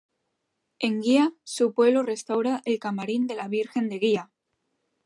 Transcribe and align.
En 0.79 0.99
Guía, 1.03 1.31
su 1.43 1.75
pueblo, 1.75 2.01
restaura 2.01 2.63
el 2.65 2.79
Camarín 2.79 3.27
de 3.27 3.35
la 3.35 3.47
Virgen 3.47 3.87
de 3.87 3.99
Guía. 3.99 4.31